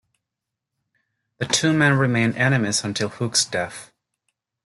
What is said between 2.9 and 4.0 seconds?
Hooke's death.